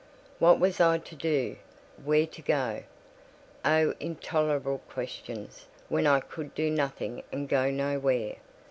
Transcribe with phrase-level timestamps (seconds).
[0.39, 1.57] What was I to do?
[2.03, 2.81] Where to go?
[3.63, 8.37] Oh, intolerable questions, when I could do nothing and go nowhere!